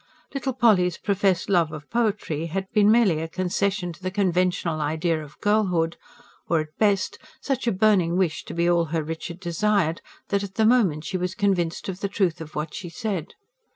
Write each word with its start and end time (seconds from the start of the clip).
Little 0.33 0.53
Polly's 0.53 0.97
professed 0.97 1.47
love 1.47 1.69
for 1.69 1.79
poetry 1.81 2.47
had 2.47 2.65
been 2.73 2.89
merely 2.89 3.19
a 3.21 3.27
concession 3.27 3.93
to 3.93 4.01
the 4.01 4.09
conventional 4.09 4.81
idea 4.81 5.23
of 5.23 5.39
girlhood; 5.41 5.95
or, 6.49 6.59
at 6.59 6.75
best, 6.79 7.19
such 7.39 7.67
a 7.67 7.71
burning 7.71 8.17
wish 8.17 8.43
to 8.45 8.55
be 8.55 8.67
all 8.67 8.85
her 8.85 9.03
Richard 9.03 9.39
desired, 9.39 10.01
that, 10.29 10.41
at 10.41 10.55
the 10.55 10.65
moment, 10.65 11.03
she 11.03 11.17
was 11.17 11.35
convinced 11.35 11.87
of 11.87 11.99
the 11.99 12.09
truth 12.09 12.41
of 12.41 12.55
what 12.55 12.73
she 12.73 12.89
said. 12.89 13.35